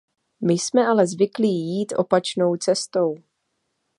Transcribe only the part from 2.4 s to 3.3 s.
cestou.